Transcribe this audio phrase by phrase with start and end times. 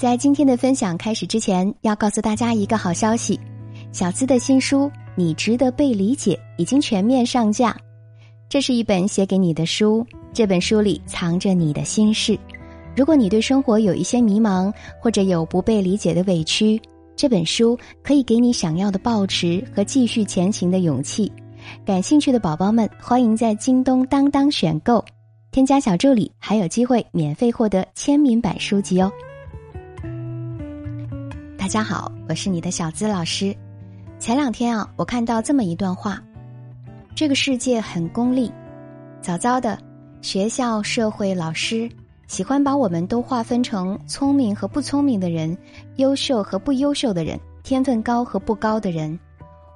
[0.00, 3.38] 在今天的分享开始之前，要告诉大家一个好消息：
[3.92, 7.76] 小资的新书《你值得被理解》已经全面上架。
[8.48, 10.02] 这是一本写给你的书，
[10.32, 12.38] 这本书里藏着你的心事。
[12.96, 14.72] 如果你对生活有一些迷茫，
[15.02, 16.80] 或者有不被理解的委屈，
[17.14, 21.30] 这本书可以给你想要的抱持和继续前行的勇气。
[21.84, 25.04] 感兴趣的宝宝们，欢迎在京东、当当选购，
[25.52, 29.12] 添加小助理，还有机会免费获得签名版书籍哦。
[31.60, 33.54] 大家好，我是你的小资老师。
[34.18, 36.18] 前两天啊，我看到这么一段话：
[37.14, 38.50] 这个世界很功利，
[39.20, 39.78] 早早的
[40.22, 41.86] 学校、社会、老师
[42.28, 45.54] 喜欢把我们都划分成聪明和不聪明的人，
[45.96, 49.20] 优秀和不优秀的人，天分高和不高的人。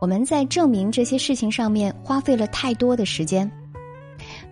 [0.00, 3.48] 我们在证明这些事情上面花费了太多的时间。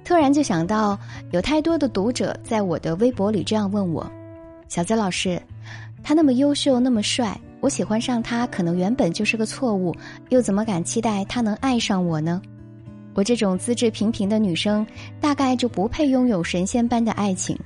[0.05, 0.97] 突然就想到，
[1.33, 4.09] 有太多的读者在我的微博里这样问我
[4.71, 5.43] ：“小资老师。”
[6.07, 9.93] 他那么优秀，那么帅，我喜欢上他可能原本就是个错误，
[10.29, 12.41] 又怎么敢期待他能爱上我呢？
[13.13, 14.87] 我这种资质平平的女生，
[15.21, 17.59] 大概就不配拥有神仙般的爱情。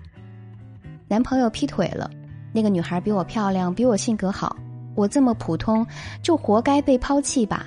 [1.06, 2.11] 男朋友劈腿了，
[2.50, 4.56] 那个女孩比我漂亮，比我性格好，
[4.94, 5.86] 我这么普通，
[6.22, 7.66] 就活该被抛弃吧？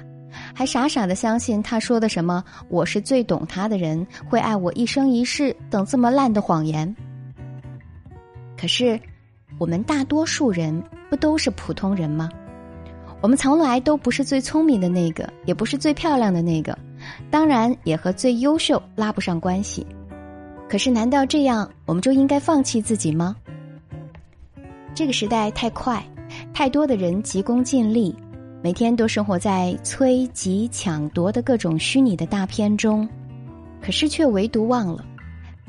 [0.56, 6.96] 还傻傻的相信他说的什么“我是最懂他的人，会爱我一生一世”等这么烂的谎言。
[8.58, 9.00] 可是。
[9.58, 12.30] 我们大多数人不都是普通人吗？
[13.22, 16.78] 我们从来都不是最聪明的那个，也不是最漂亮的那个，
[17.32, 19.86] 当然也和最优秀拉不上关系。
[20.68, 23.36] 可是，难道这样我们就应该放弃自己吗？
[24.94, 26.04] 这个时代太快，
[26.54, 28.14] 太多的人急功近利，
[28.62, 33.08] 每天都生活在催、急、抢夺的各种虚拟的大片中，
[33.82, 35.06] 可是却唯独忘了，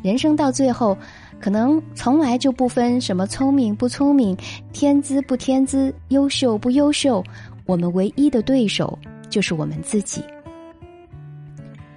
[0.02, 0.96] 人生到最后。
[1.44, 4.34] 可能从来就不分什么聪明不聪明，
[4.72, 7.22] 天资不天资，优秀不优秀，
[7.66, 10.24] 我们唯一的对手就是我们自己。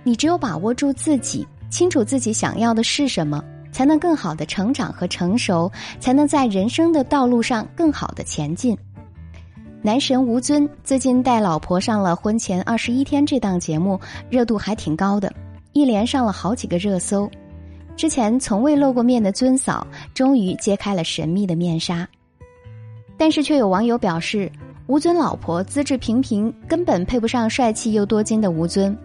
[0.04, 3.42] 你只有把握住自己，清楚自己想要的是什么，
[3.72, 8.78] 才能更好的成长和成熟，才能在人生的道路上更好的前进。
[9.82, 13.98] 男神吴尊最近带老婆上了《婚前二十一天》这档节目，
[14.30, 15.34] 热度还挺高的，
[15.72, 17.32] 一连上了好几个热搜。
[17.98, 22.08] 之前从未露过面的尊嫂，终于揭开了神秘的面纱。
[23.18, 24.52] 但是，却有网友表示，
[24.86, 28.96] 吴尊老婆资质平平，根本配不上帅气又多金的吴尊。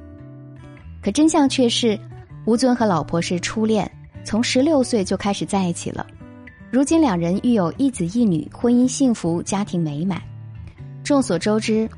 [1.02, 1.98] 可真相却是，
[2.44, 3.90] 吴尊和老婆是初恋，
[4.24, 6.06] 从十六岁就开始在一起了。
[6.70, 10.20] 如今两人育有一子一女，婚姻幸福，家庭美满。
[11.02, 11.88] 众所周知，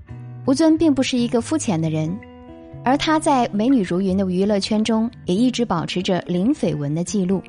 [0.46, 2.16] 吴尊并不是一个肤浅的人。
[2.84, 7.42] 而他在美女如云的娱乐圈中，也一直保持着零绯闻的记录。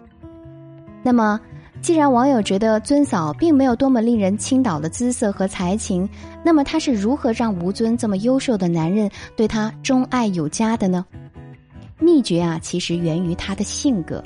[1.04, 1.40] 那么，
[1.82, 6.10] 既然网友觉得尊嫂并没有多么令人倾倒的姿色和才情，
[6.44, 11.06] 那么他是如何让吴尊这么优秀的男人对他钟爱有加的呢？
[12.00, 14.20] 秘诀啊，其实源于他的性格。《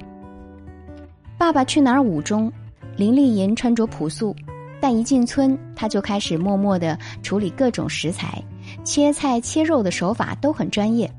[1.39, 2.51] 爸爸去哪儿》五中，
[2.95, 4.35] 林丽莹穿着朴素，
[4.79, 8.41] 但一进村，他就开始默默的处理各种食材。
[8.83, 11.09] 切菜切肉的手法都很专业，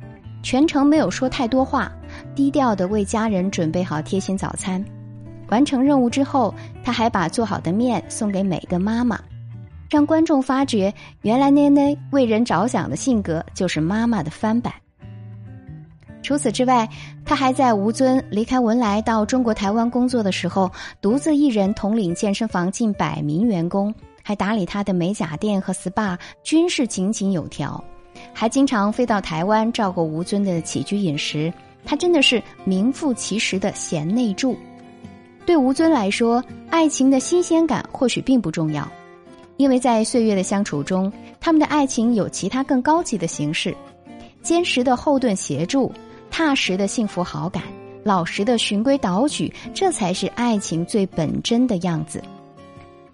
[0.42, 1.90] 全程没有说太多话，
[2.34, 4.84] 低调的为家人准备好贴心早餐。
[5.48, 6.54] 完成任务之后，
[6.84, 9.20] 他还把做好的面送给每个妈妈，
[9.88, 14.72] 让观众发觉原来奈奈为人着想的性格就是妈妈的翻版。
[16.22, 16.88] 除此之外，
[17.24, 23.92] 他还在吴尊离开文莱到中国台湾工作的时候，独自一人统领健身房近百名员工。
[24.30, 27.82] 还打理他的美甲店和 SPA，均是井井有条，
[28.32, 31.52] 还经常飞到台湾照顾吴尊的起居饮食。
[31.84, 34.56] 他真的是名副其实的贤内助。
[35.44, 38.88] 对吴尊来说，爱情的新鲜感或许并不重要，
[39.56, 43.74] 因为在岁月的相处中，他们的爱情有其他更高级的形式：
[44.44, 45.92] 坚实的后盾协助，
[46.30, 47.64] 踏实的幸福好感，
[48.04, 52.22] 老实的循规蹈矩，这才是爱情最本真的样子。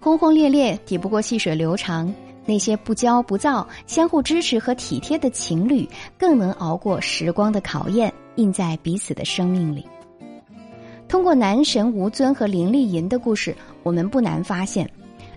[0.07, 2.09] 轰轰烈烈抵不过细水流长，
[2.45, 5.85] 那些不骄不躁、相互支持和体贴的情侣，
[6.17, 9.85] 更能熬过时光的考验，印在彼此的生命里。
[11.09, 14.89] 通过男神吴尊和林丽莹的故事，我们不难发现，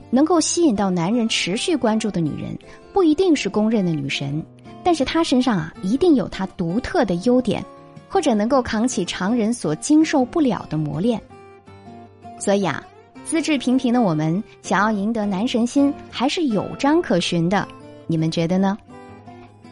[0.09, 2.57] 能够吸引到男人持续关注的女人，
[2.93, 4.41] 不一定是公认的女神，
[4.85, 7.61] 但是她身上啊，一定有她独特的优点，
[8.09, 11.21] 或者能够扛起常人所经受不了的磨练。
[12.39, 12.87] 所以啊。
[13.31, 17.65] 资质平平的我们，想要赢得男神心，还是有章可循的。
[18.09, 18.77] 你们觉得呢？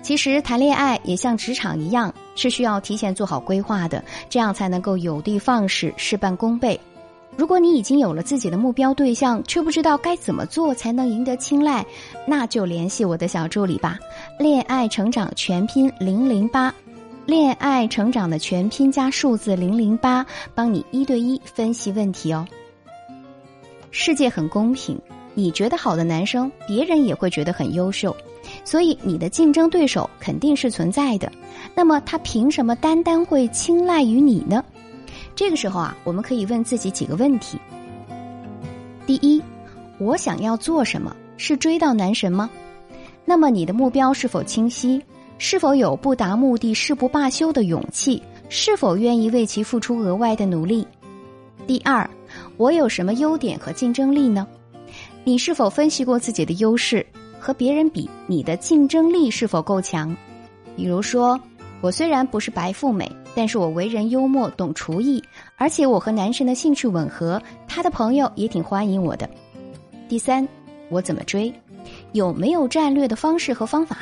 [0.00, 6.78] 其实谈恋爱也像职场一样，是需要提前做好规划的，这样才能够有的放矢，事半功倍。
[7.36, 11.84] 如果你已经有了自己的目标对象，却不知道该怎么做才能赢得青睐，
[12.28, 13.98] 那就联系我的小助理吧。
[14.38, 16.72] 恋爱成长全拼零零八，
[17.26, 22.46] 恋爱成长的全拼加数字零零八，帮你一对一分析问题哦。
[23.90, 24.98] 世界很公平，
[25.34, 28.14] 你觉得好的男生，别人也会觉得很优秀，
[28.64, 31.30] 所以你的竞争对手肯定是存在的。
[31.74, 34.64] 那么他凭什么单单会青睐于你呢？
[35.34, 37.58] 这个时候啊，我们可以问自己几个问题：
[39.06, 39.42] 第一，
[39.98, 41.14] 我想要做什么？
[41.36, 42.50] 是追到男神吗？
[43.24, 45.02] 那么你的目标是否清晰？
[45.38, 48.20] 是否有不达目的誓不罢休的勇气？
[48.48, 50.84] 是否愿意为其付出额外的努力？
[51.66, 52.08] 第二，
[52.56, 54.46] 我有什么优点和竞争力呢？
[55.24, 57.04] 你是否分析过自己的优势？
[57.38, 60.16] 和别人比，你的竞争力是否够强？
[60.76, 61.38] 比如说。
[61.80, 65.22] 我虽然不是白富美，但是我为人幽默，懂厨艺，
[65.54, 69.30] 而且我和男神的兴趣吻合，他的朋友也挺欢迎我的。
[70.08, 70.46] 第三，
[70.88, 71.54] 我怎么追？
[72.14, 73.98] 有没有战略的方式和方法？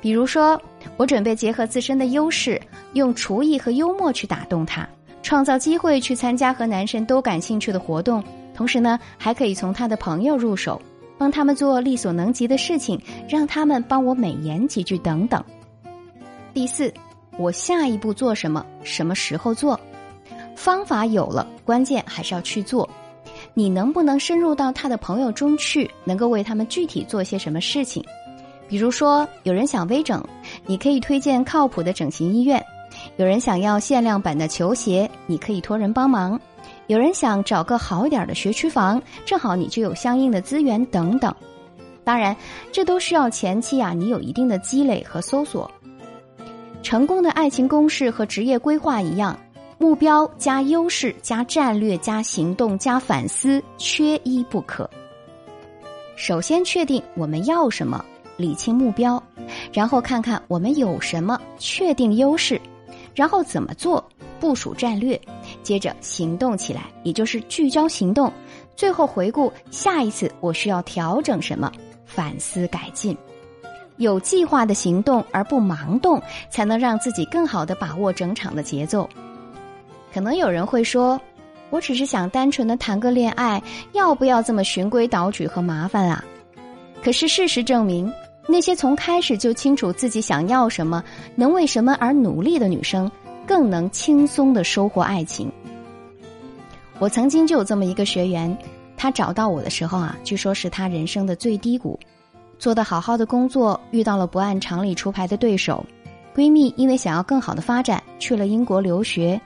[0.00, 0.58] 比如说，
[0.96, 2.58] 我准备结合自身的优势，
[2.94, 4.88] 用厨艺和幽默去打动他，
[5.26, 8.22] 创造机会去参加和男神都感兴趣的活动，
[8.54, 10.80] 同时呢，还可以从他的朋友入手，
[11.18, 12.96] 帮他们做力所能及的事情，
[13.28, 15.42] 让他们帮我美言几句等等。
[16.54, 16.94] 第四，
[17.40, 18.64] 我下一步做什么？
[18.84, 19.80] 什么时候做？
[20.54, 22.88] 方法有了，关键还是要去做。
[23.52, 25.90] 你能不能深入到他的朋友中去？
[26.04, 28.00] 能够为他们具体做些什么事情？
[28.68, 30.24] 比如说，有人想微整，
[30.66, 32.60] 你可以推荐靠谱的整形医院；
[33.16, 36.38] 有人想要限量版的球鞋，你可以托人帮忙；
[36.86, 41.34] 有人想找个好一点的学区房，正好你就有相应的资源等等。
[42.04, 42.36] 当然，
[42.70, 45.70] 这都需要前期啊，你有一定的积累和搜索。
[46.82, 49.36] 成功的爱情公式和职业规划一样，
[49.78, 54.88] 目标加优势加战略加行动加反思，缺一不可。
[56.16, 58.04] 首先确定我们要什么，
[58.36, 59.20] 理清目标，
[59.72, 62.60] 然后看看我们有什么，确定优势，
[63.16, 64.04] 然后怎么做，
[64.38, 65.20] 部署战略，
[65.62, 68.32] 接着行动起来，也就是聚焦行动，
[68.76, 71.72] 最后回顾下一次我需要调整什么，
[72.04, 73.16] 反思改进。
[73.96, 79.08] 有计划的行动而不盲动，才能让自己更好的把握整场的节奏。
[80.12, 81.18] 可能有人会说
[81.70, 86.22] ：“我只是想单纯的谈个恋爱，要不要这么循规蹈矩和麻烦啊？”
[87.02, 88.12] 可是事实证明，
[88.48, 91.02] 那些从开始就清楚自己想要什么、
[91.34, 93.10] 能为什么而努力的女生，
[93.46, 95.50] 更能轻松的收获爱情。
[96.98, 98.56] 我曾经就有这么一个学员，
[98.96, 101.98] 她找到我的时候啊，据说是她人生的最低谷。
[102.58, 105.84] 做得好好的工作，遇到了不按常理出牌的对手，
[106.34, 109.38] 闺蜜因为想要更好的发展去了英国留学，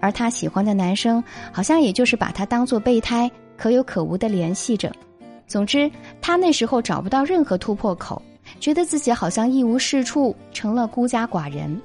[0.00, 1.22] 而她喜欢的男生
[1.52, 4.92] 好像也就是把她当做备胎，可有可无的联系着。
[5.46, 5.88] 总之，
[6.20, 8.20] 她那时候找不到任何突破口，
[8.58, 11.80] 觉得自己好像一无是处，成了孤家寡人。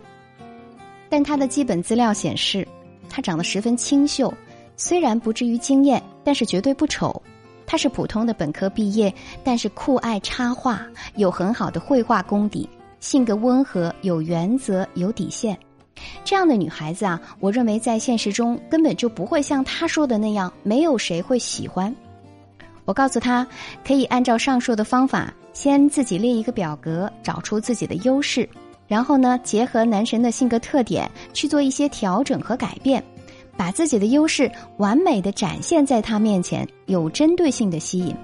[1.09, 2.67] 但她的基本资料显示，
[3.09, 4.33] 她长得十分清秀，
[4.77, 7.21] 虽然不至于惊艳，但是绝对不丑。
[7.65, 9.13] 她是普通的本科毕业，
[9.43, 10.85] 但是酷爱插画，
[11.15, 12.67] 有很好的绘画功底，
[12.99, 15.57] 性格温和，有原则，有底线。
[16.23, 21.93] 这样的女孩子啊，我认为在现实中根本就不会像她说的那样，没有谁会喜欢。
[22.85, 23.45] 我告诉她，
[23.85, 28.47] 可以按照上述的方法，先自己列一个表格，找出自己的优势，
[28.87, 33.03] 然后呢，结合男神的性格特点去做一些调整和改变。
[33.57, 38.15] 把自己的优势完美的展现在他面前，有针对性的吸引。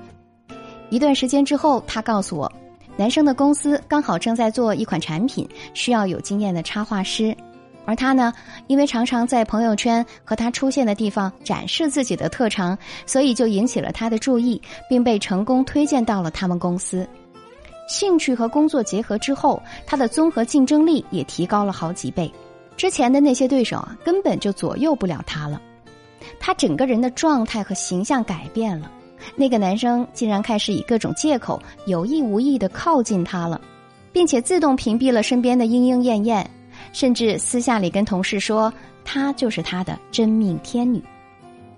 [0.89, 2.51] 一段时间之后，他告诉我，
[2.95, 7.35] 男生的公司刚好正在做一款产品，需要有经验的插画师。
[7.87, 8.33] 而他呢，
[8.67, 17.07] 因为常常在朋友圈和他出现的地方展示自己的特长，所以就引起了他的注意，并被成功推荐到了他们公司。
[17.87, 22.29] 兴趣和工作结合之后，他的综合竞争力也提高了好几倍。
[22.75, 25.61] 之前的那些对手啊，根本就左右不了他了。
[26.41, 28.91] 他整个人的状态和形象改变了。
[29.35, 33.59] 那个男生竟然开始以各种借口有意无意的靠近他了，
[34.11, 36.47] 并且自动屏蔽了身边的莺莺燕燕，
[36.93, 41.01] 甚至私下里跟同事说她就是他的真命天女。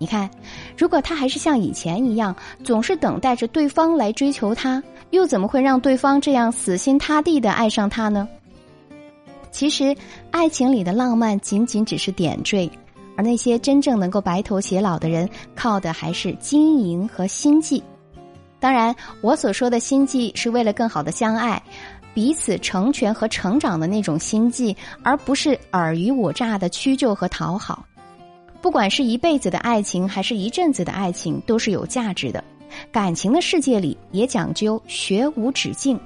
[0.02, 0.30] 你看，
[0.78, 8.26] 如果他还是像以前一样，总是等待着对方来追求他，又怎么会让对方这样死心塌地的爱上他呢？
[9.52, 9.94] 其实，
[10.32, 12.72] 爱情里的浪漫仅仅只是点缀，
[13.18, 17.84] 而那些真正能够白头偕老的人，靠的还是经营和心计。
[18.58, 21.62] 当然，我所说的心计是为了更好的相爱、
[22.20, 27.86] 彼此成全和成长的那种心计，而不是尔虞我诈的屈就和讨好。
[28.62, 32.44] 不管是一辈子的爱情，还是一阵子的爱情，都是有价值的。
[32.92, 35.98] 感情的世界里也讲究学无止境。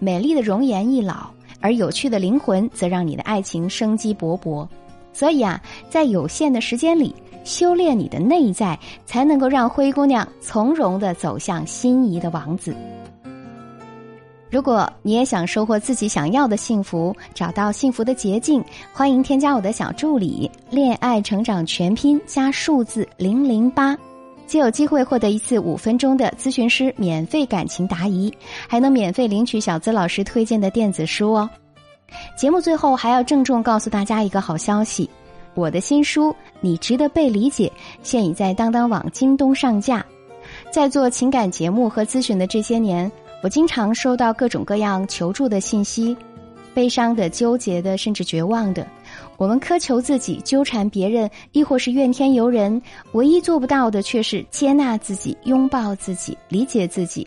[0.00, 4.66] 美丽的容颜易老，而有趣的灵魂则让你的爱情生机勃勃。
[5.12, 12.74] 所以啊，在有限的时间里，修炼你的内在，才能够让灰姑娘从容的走向心仪的王子。
[14.56, 23.94] 如果你也想收获自己想要的幸福，找到幸福的捷径，欢迎添加我的小助理“恋爱成长全拼”加数字零零八。
[24.46, 28.32] 就有机会获得一次五分钟的咨询师免费感情答疑，
[28.66, 31.50] 还能免费领取小资老师推荐的电子书哦。
[32.34, 35.06] 节目最后还要郑重告诉大家一个好消息：
[35.52, 36.30] 我的新书
[36.62, 37.70] 《你值得被理解》
[38.02, 40.02] 现已在当当网、京东上架。
[40.70, 43.10] 在做情感节目和咨询的这些年，
[43.46, 46.16] 我经常收到各种各样求助的信息，
[46.74, 48.84] 悲伤的、纠结的，甚至绝望的。
[49.36, 57.24] 我们苛求自己，纠缠别人，亦或是怨天尤人，唯一做不到的却是接纳自己、拥抱自己、理解自己。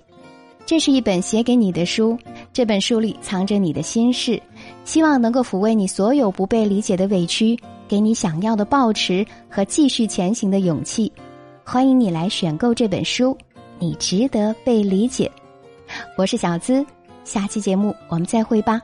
[0.66, 2.18] 这是一本写给你的书，
[2.52, 4.42] 这本书里藏着你的心事，
[4.84, 7.58] 希望能够抚慰你所有不被理解的委屈，
[7.88, 11.10] 给你想要的抱持和继续前行的勇气。
[11.64, 13.38] 欢迎你来选购这本书，
[13.80, 15.32] 你值得被理解。
[16.16, 16.86] 我是小资，
[17.24, 18.82] 下期节目我们再会吧。